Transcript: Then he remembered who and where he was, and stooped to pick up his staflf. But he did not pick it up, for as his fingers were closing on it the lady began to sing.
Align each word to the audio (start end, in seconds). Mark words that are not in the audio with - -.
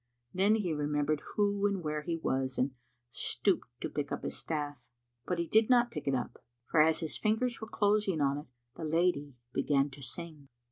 Then 0.33 0.55
he 0.55 0.73
remembered 0.73 1.21
who 1.35 1.67
and 1.67 1.83
where 1.83 2.01
he 2.01 2.17
was, 2.17 2.57
and 2.57 2.71
stooped 3.11 3.67
to 3.81 3.89
pick 3.89 4.11
up 4.11 4.23
his 4.23 4.33
staflf. 4.33 4.87
But 5.27 5.37
he 5.37 5.45
did 5.45 5.69
not 5.69 5.91
pick 5.91 6.07
it 6.07 6.15
up, 6.15 6.39
for 6.71 6.81
as 6.81 7.01
his 7.01 7.19
fingers 7.19 7.61
were 7.61 7.67
closing 7.67 8.19
on 8.19 8.39
it 8.39 8.47
the 8.75 8.83
lady 8.83 9.35
began 9.53 9.91
to 9.91 10.01
sing. 10.01 10.47